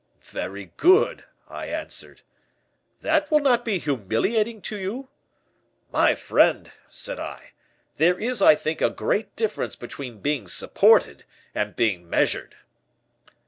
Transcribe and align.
"'Very 0.23 0.71
good,' 0.77 1.25
I 1.47 1.67
answered. 1.67 2.23
"'That 3.01 3.29
will 3.29 3.39
not 3.39 3.63
be 3.63 3.77
humiliating 3.77 4.59
to 4.63 4.75
you?' 4.79 5.09
"'My 5.91 6.15
friend,' 6.15 6.71
said 6.89 7.19
I, 7.19 7.51
'there 7.97 8.17
is, 8.19 8.41
I 8.41 8.55
think, 8.55 8.81
a 8.81 8.89
great 8.89 9.35
difference 9.35 9.75
between 9.75 10.19
being 10.21 10.47
supported 10.47 11.23
and 11.53 11.75
being 11.75 12.09
measured. 12.09 12.55